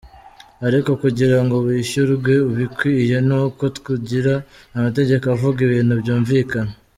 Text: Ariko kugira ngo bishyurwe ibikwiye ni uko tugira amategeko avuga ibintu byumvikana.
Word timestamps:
Ariko 0.67 0.91
kugira 1.03 1.37
ngo 1.43 1.57
bishyurwe 1.67 2.33
ibikwiye 2.53 3.17
ni 3.27 3.35
uko 3.43 3.63
tugira 3.75 4.33
amategeko 4.77 5.25
avuga 5.35 5.57
ibintu 5.67 5.93
byumvikana. 6.01 6.71